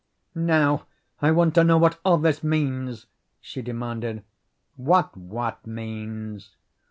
[0.33, 0.87] "Now
[1.21, 3.05] I want to know what all this means?"
[3.39, 4.23] she demanded.
[4.75, 6.55] "What what means?"